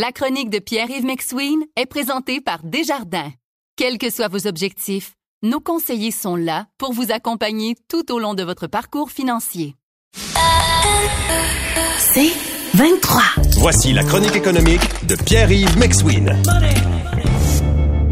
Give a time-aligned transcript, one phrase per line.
[0.00, 3.32] La chronique de Pierre-Yves McSween est présentée par Desjardins.
[3.74, 8.34] Quels que soient vos objectifs, nos conseillers sont là pour vous accompagner tout au long
[8.34, 9.74] de votre parcours financier.
[11.98, 12.30] C'est
[12.74, 13.22] 23.
[13.56, 16.40] Voici la chronique économique de Pierre-Yves McSween.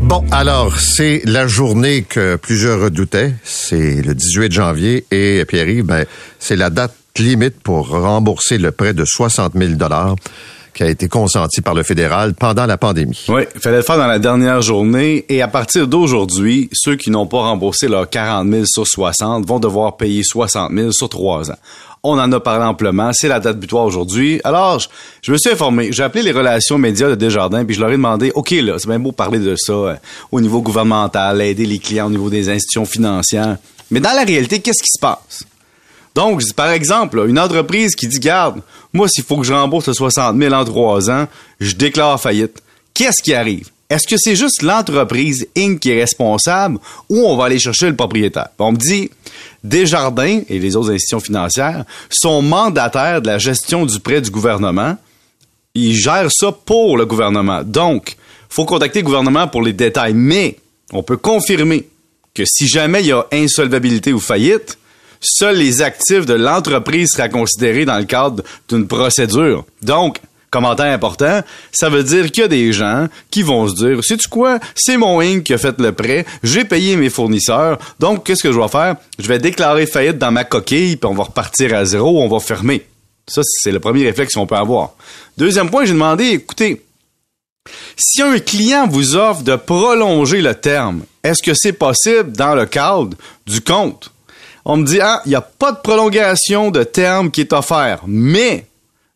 [0.00, 3.34] Bon, alors, c'est la journée que plusieurs redoutaient.
[3.44, 6.06] C'est le 18 janvier et Pierre-Yves, ben,
[6.40, 9.74] c'est la date limite pour rembourser le prêt de 60 000
[10.78, 13.24] qui a été consenti par le fédéral pendant la pandémie.
[13.28, 17.10] Oui, il fallait le faire dans la dernière journée et à partir d'aujourd'hui, ceux qui
[17.10, 21.50] n'ont pas remboursé leurs 40 000 sur 60 vont devoir payer 60 000 sur trois
[21.50, 21.56] ans.
[22.04, 23.10] On en a parlé amplement.
[23.12, 24.40] C'est la date butoir aujourd'hui.
[24.44, 24.78] Alors,
[25.20, 25.90] je, me suis informé.
[25.90, 28.86] J'ai appelé les relations médias de Desjardins, puis je leur ai demandé, OK, là, c'est
[28.86, 29.96] bien beau parler de ça euh,
[30.30, 33.56] au niveau gouvernemental, aider les clients au niveau des institutions financières.
[33.90, 35.44] Mais dans la réalité, qu'est-ce qui se passe?
[36.18, 38.60] Donc, par exemple, une entreprise qui dit, garde,
[38.92, 41.28] moi, s'il faut que je rembourse 60 000 en trois ans,
[41.60, 42.60] je déclare faillite.
[42.92, 43.68] Qu'est-ce qui arrive?
[43.88, 45.78] Est-ce que c'est juste l'entreprise Inc.
[45.78, 48.48] qui est responsable ou on va aller chercher le propriétaire?
[48.58, 49.12] On me dit,
[49.62, 54.96] Desjardins et les autres institutions financières sont mandataires de la gestion du prêt du gouvernement.
[55.76, 57.62] Ils gèrent ça pour le gouvernement.
[57.62, 58.16] Donc,
[58.48, 60.14] faut contacter le gouvernement pour les détails.
[60.14, 60.56] Mais,
[60.92, 61.86] on peut confirmer
[62.34, 64.78] que si jamais il y a insolvabilité ou faillite,
[65.20, 69.64] seuls les actifs de l'entreprise seraient considérés dans le cadre d'une procédure.
[69.82, 74.02] Donc, commentaire important, ça veut dire qu'il y a des gens qui vont se dire,
[74.02, 75.44] sais-tu quoi, c'est mon Inc.
[75.44, 78.96] qui a fait le prêt, j'ai payé mes fournisseurs, donc qu'est-ce que je vais faire?
[79.18, 82.40] Je vais déclarer faillite dans ma coquille, puis on va repartir à zéro, on va
[82.40, 82.86] fermer.
[83.26, 84.92] Ça, c'est le premier réflexe qu'on peut avoir.
[85.36, 86.82] Deuxième point, j'ai demandé, écoutez,
[87.94, 92.64] si un client vous offre de prolonger le terme, est-ce que c'est possible dans le
[92.64, 94.10] cadre du compte?
[94.70, 98.02] On me dit, ah, il n'y a pas de prolongation de terme qui est offert,
[98.06, 98.66] mais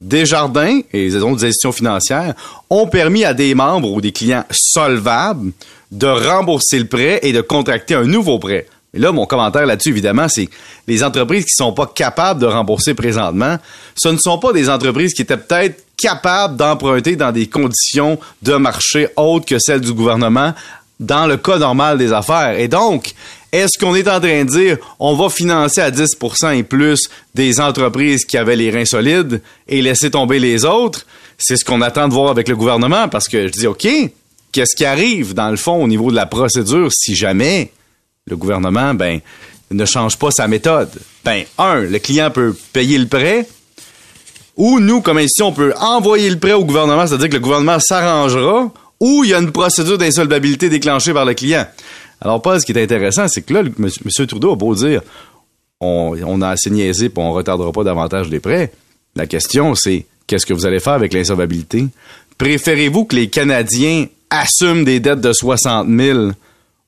[0.00, 2.34] Desjardins et les autres institutions financières
[2.68, 5.52] ont permis à des membres ou des clients solvables
[5.92, 8.66] de rembourser le prêt et de contracter un nouveau prêt.
[8.92, 10.48] Et là, mon commentaire là-dessus, évidemment, c'est
[10.88, 13.56] les entreprises qui sont pas capables de rembourser présentement,
[13.94, 18.54] ce ne sont pas des entreprises qui étaient peut-être capables d'emprunter dans des conditions de
[18.56, 20.54] marché autres que celles du gouvernement
[20.98, 22.58] dans le cas normal des affaires.
[22.58, 23.14] Et donc,
[23.58, 27.60] est-ce qu'on est en train de dire on va financer à 10% et plus des
[27.60, 31.06] entreprises qui avaient les reins solides et laisser tomber les autres?
[31.38, 33.86] C'est ce qu'on attend de voir avec le gouvernement parce que je dis OK,
[34.52, 37.72] qu'est-ce qui arrive dans le fond au niveau de la procédure si jamais
[38.26, 39.20] le gouvernement ben
[39.70, 40.90] ne change pas sa méthode?
[41.24, 43.48] Ben un, le client peut payer le prêt
[44.56, 47.78] ou nous comme institution on peut envoyer le prêt au gouvernement, c'est-à-dire que le gouvernement
[47.78, 51.66] s'arrangera ou il y a une procédure d'insolvabilité déclenchée par le client.
[52.20, 54.26] Alors, Paul, ce qui est intéressant, c'est que là, M.
[54.26, 55.02] Trudeau a beau dire
[55.80, 58.72] on, a assez niaisé et on retardera pas davantage les prêts.
[59.14, 61.86] La question, c'est qu'est-ce que vous allez faire avec l'insolvabilité?
[62.38, 66.30] Préférez-vous que les Canadiens assument des dettes de 60 000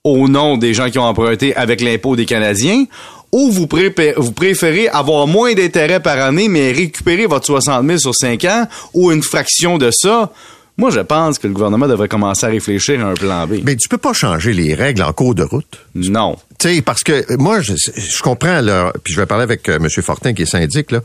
[0.05, 2.85] au nom des gens qui ont emprunté avec l'impôt des Canadiens?
[3.31, 3.69] Ou vous,
[4.17, 8.67] vous préférez avoir moins d'intérêts par année mais récupérer votre 60 000 sur 5 ans
[8.95, 10.33] ou une fraction de ça
[10.79, 13.55] moi, je pense que le gouvernement devrait commencer à réfléchir à un plan B.
[13.65, 15.85] Mais tu peux pas changer les règles en cours de route.
[15.97, 16.39] Non.
[16.57, 19.89] Tu sais, parce que moi, je, comprends, là, puis je vais parler avec euh, M.
[19.91, 21.01] Fortin, qui est syndic, là,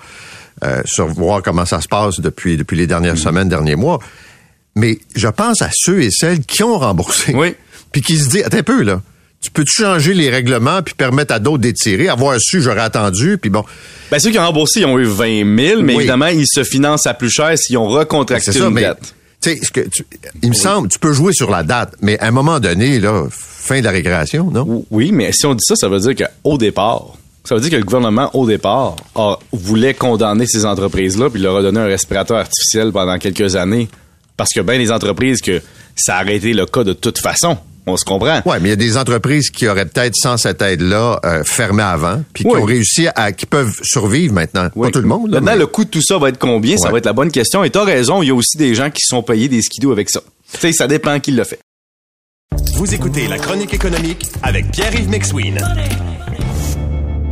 [0.64, 3.18] euh, sur voir comment ça se passe depuis, depuis les dernières mm.
[3.18, 3.98] semaines, derniers mois.
[4.76, 7.34] Mais je pense à ceux et celles qui ont remboursé.
[7.34, 7.56] Oui.
[7.92, 9.02] Puis qui se disent, attends un peu, là.
[9.42, 13.50] Tu peux changer les règlements puis permettre à d'autres d'étirer, avoir su, j'aurais attendu, puis
[13.50, 13.66] bon.
[14.10, 17.08] Ben, ceux qui ont remboursé, ils ont eu 20 000, mais évidemment, ils se financent
[17.08, 19.14] à plus cher s'ils ont recontracté ben, une dette
[19.44, 19.90] tu sais,
[20.42, 23.26] il me semble, tu peux jouer sur la date, mais à un moment donné, là,
[23.30, 24.86] fin de la récréation, non?
[24.90, 27.76] Oui, mais si on dit ça, ça veut dire qu'au départ, ça veut dire que
[27.76, 28.96] le gouvernement, au départ,
[29.52, 33.90] voulait condamner ces entreprises-là puis leur a donné un respirateur artificiel pendant quelques années.
[34.38, 35.62] Parce que bien les entreprises que
[35.96, 37.58] ça a arrêté le cas de toute façon.
[37.86, 38.42] On se comprend.
[38.46, 41.84] Oui, mais il y a des entreprises qui auraient peut-être, sans cette aide-là, euh, fermé
[41.84, 44.70] avant, puis qui ont réussi à, qui peuvent survivre maintenant.
[44.70, 45.32] Pas tout le monde.
[45.32, 46.78] Là, maintenant, le coût de tout ça va être combien?
[46.78, 47.64] Ça va être la bonne question.
[47.64, 49.92] Et tu as raison, il y a aussi des gens qui sont payés des skidoo
[49.92, 50.22] avec ça.
[50.54, 51.60] Tu sais, ça dépend qui le fait.
[52.76, 55.60] Vous écoutez La Chronique économique avec Pierre-Yves McSween.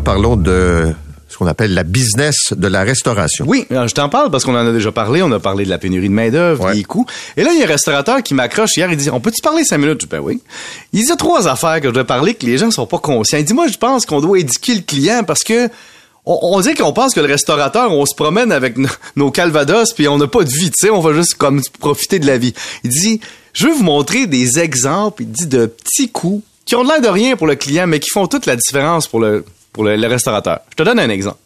[0.03, 0.93] Parlons de
[1.41, 3.45] qu'on appelle la business de la restauration.
[3.47, 5.23] Oui, je t'en parle parce qu'on en a déjà parlé.
[5.23, 7.07] On a parlé de la pénurie de main-d'œuvre, des coûts.
[7.35, 8.91] Et là, il y a un restaurateur qui m'accroche hier.
[8.91, 10.07] Il dit On peut-tu parler cinq minutes?
[10.07, 10.39] Ben oui.
[10.93, 13.39] Il dit trois affaires que je dois parler que les gens sont pas conscients.
[13.39, 15.67] Il dit Moi, je pense qu'on doit éduquer le client parce que
[16.27, 18.75] on, dit qu'on pense que le restaurateur, on se promène avec
[19.15, 22.19] nos calvados puis on n'a pas de vie, tu sais, on va juste comme profiter
[22.19, 22.53] de la vie.
[22.83, 23.19] Il dit,
[23.53, 27.07] je veux vous montrer des exemples, il dit, de petits coups qui ont l'air de
[27.07, 30.59] rien pour le client, mais qui font toute la différence pour le, pour le, restaurateur.
[30.71, 31.37] Je te donne un exemple.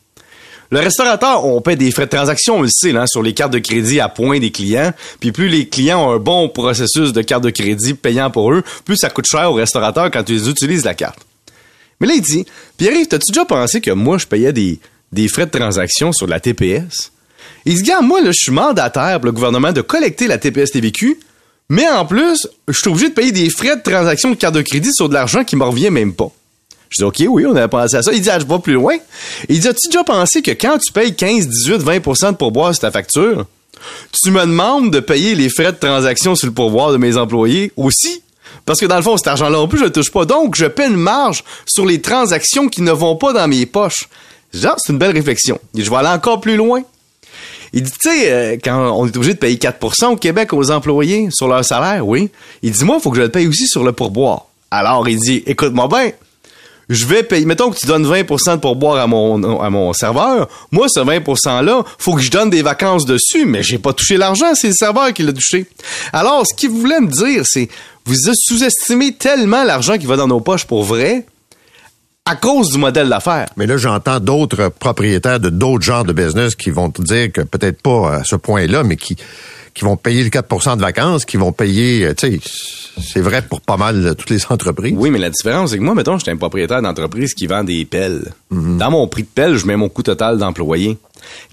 [0.72, 3.54] Le restaurateur, on paie des frais de transaction, on le sait, là, sur les cartes
[3.54, 4.92] de crédit à point des clients.
[5.20, 8.64] Puis plus les clients ont un bon processus de carte de crédit payant pour eux,
[8.84, 11.20] plus ça coûte cher au restaurateur quand ils utilisent la carte.
[12.02, 12.46] Mais là, il dit,
[12.78, 14.80] Pierre-Yves, t'as-tu déjà pensé que moi, je payais des,
[15.12, 17.12] des frais de transaction sur la TPS?
[17.66, 21.20] Il dit, gars, moi, je suis mandataire pour le gouvernement de collecter la TPS TVQ,
[21.70, 24.62] mais en plus, je suis obligé de payer des frais de transaction de carte de
[24.62, 26.32] crédit sur de l'argent qui me revient même pas.
[26.96, 28.14] Je dis, OK, oui, on avait pensé à ça.
[28.14, 28.96] Il dit, ah, je vais plus loin.
[29.50, 32.82] Il dit, as-tu déjà pensé que quand tu payes 15, 18, 20% de pourboire sur
[32.82, 33.46] ta facture,
[34.24, 37.72] tu me demandes de payer les frais de transaction sur le pourboire de mes employés
[37.76, 38.22] aussi?
[38.66, 40.26] Parce que dans le fond, cet argent-là en plus, je le touche pas.
[40.26, 44.08] Donc, je paie une marge sur les transactions qui ne vont pas dans mes poches.
[44.54, 45.60] Genre, c'est une belle réflexion.
[45.76, 46.82] Je vais aller encore plus loin.
[47.74, 50.72] Il dit, tu sais, euh, quand on est obligé de payer 4% au Québec aux
[50.72, 52.30] employés sur leur salaire, oui.
[52.64, 54.46] Il dit, moi, il faut que je le paye aussi sur le pourboire.
[54.72, 56.12] Alors, il dit, écoute-moi bien,
[56.90, 60.48] je vais payer, mettons que tu donnes 20% de pourboire à mon, à mon serveur.
[60.72, 64.18] Moi, ce 20 %-là, faut que je donne des vacances dessus, mais j'ai pas touché
[64.18, 65.66] l'argent, c'est le serveur qui l'a touché.
[66.14, 67.70] Alors, ce qu'il voulait me dire, c'est,
[68.06, 71.26] vous sous-estimez tellement l'argent qui va dans nos poches pour vrai,
[72.26, 73.48] à cause du modèle d'affaires.
[73.56, 77.42] Mais là, j'entends d'autres propriétaires de d'autres genres de business qui vont te dire que
[77.42, 79.16] peut-être pas à ce point-là, mais qui,
[79.76, 82.40] qui vont payer le 4% de vacances, qui vont payer, euh, tu sais,
[83.00, 84.96] c'est vrai pour pas mal toutes les entreprises.
[84.98, 87.86] Oui, mais la différence, c'est que moi, mettons, j'étais un propriétaire d'entreprise qui vend des
[87.86, 88.34] pelles.
[88.50, 88.78] Mhm.
[88.78, 90.98] Dans mon prix de pelle, je mets mon coût total d'employé.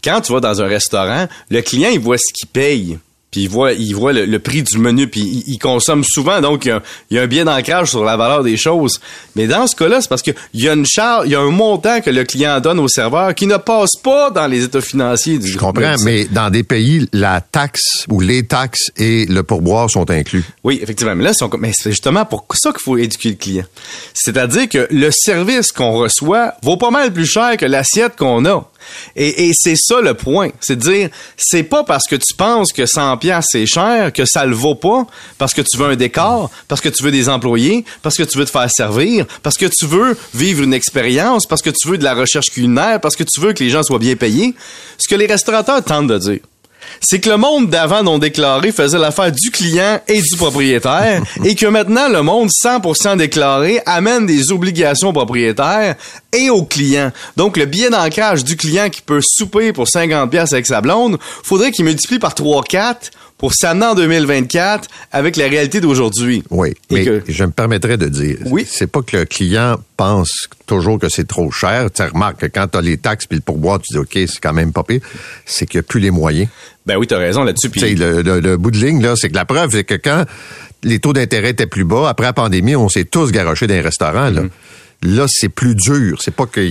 [0.02, 2.98] Quand tu vas dans un restaurant, le client, il voit ce qu'il paye
[3.32, 6.80] puis il voit, il voit le, prix du menu, puis il, consomme souvent, donc il
[7.10, 9.00] y, a, un bien d'ancrage sur la valeur des choses.
[9.36, 11.50] Mais dans ce cas-là, c'est parce qu'il y a une charge, il y a un
[11.50, 15.38] montant que le client donne au serveur qui ne passe pas dans les états financiers
[15.38, 19.88] du Je comprends, mais dans des pays, la taxe ou les taxes et le pourboire
[19.88, 20.44] sont inclus.
[20.62, 21.16] Oui, effectivement.
[21.16, 23.64] Mais là, mais c'est justement pour ça qu'il faut éduquer le client.
[24.12, 28.68] C'est-à-dire que le service qu'on reçoit vaut pas mal plus cher que l'assiette qu'on a.
[29.16, 30.50] Et, c'est ça le point.
[30.60, 34.24] C'est de dire, c'est pas parce que tu penses que 100 pièces c'est cher que
[34.24, 35.06] ça le vaut pas,
[35.38, 38.38] parce que tu veux un décor, parce que tu veux des employés, parce que tu
[38.38, 41.98] veux te faire servir, parce que tu veux vivre une expérience, parce que tu veux
[41.98, 44.54] de la recherche culinaire, parce que tu veux que les gens soient bien payés.
[44.98, 46.40] Ce que les restaurateurs tentent de dire
[47.00, 51.54] c'est que le monde d'avant non déclaré faisait l'affaire du client et du propriétaire et
[51.54, 55.96] que maintenant le monde 100% déclaré amène des obligations au propriétaire
[56.32, 57.12] et au client.
[57.36, 61.18] Donc le billet d'ancrage du client qui peut souper pour 50 pièces avec sa blonde,
[61.42, 63.10] faudrait qu'il multiplie par 3 4
[63.42, 66.44] pour s'amener en 2024 avec la réalité d'aujourd'hui.
[66.50, 68.64] Oui, mais je me permettrais de dire, oui?
[68.70, 71.90] c'est pas que le client pense toujours que c'est trop cher.
[71.90, 74.38] Tu remarques que quand tu as les taxes puis le pourboire, tu dis OK, c'est
[74.40, 75.00] quand même pas pire.
[75.44, 76.46] C'est qu'il n'y a plus les moyens.
[76.86, 77.68] Ben oui, tu as raison là-dessus.
[77.68, 77.96] Puis...
[77.96, 80.24] Le, le, bout de ligne, là, c'est que la preuve, c'est que quand
[80.84, 83.80] les taux d'intérêt étaient plus bas, après la pandémie, on s'est tous garochés dans les
[83.80, 84.30] restaurants.
[84.30, 84.42] Là.
[84.42, 84.50] Mm-hmm.
[85.02, 86.22] Là, c'est plus dur.
[86.22, 86.64] C'est pas que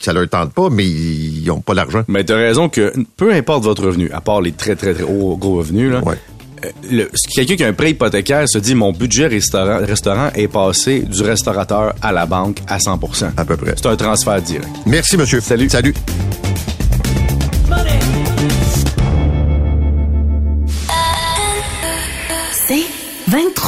[0.00, 2.02] ça leur tente pas, mais ils ont pas l'argent.
[2.08, 5.36] Mais t'as raison que peu importe votre revenu, à part les très très très hauts
[5.36, 6.00] gros revenus, là,
[6.92, 7.04] euh,
[7.34, 11.22] quelqu'un qui a un prêt hypothécaire se dit mon budget restaurant, restaurant est passé du
[11.22, 12.98] restaurateur à la banque à 100
[13.36, 13.74] À peu près.
[13.76, 14.68] C'est un transfert direct.
[14.86, 15.40] Merci, monsieur.
[15.40, 15.68] Salut.
[15.68, 15.94] Salut.
[22.66, 22.86] C'est
[23.28, 23.63] 23.